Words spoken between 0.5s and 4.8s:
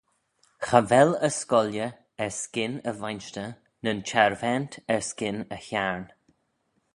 Cha vel y scoillar erskyn e vainshter ny'n charvaant